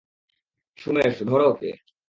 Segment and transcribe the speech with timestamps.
[0.79, 1.71] সুমেশ, ধর ওকে।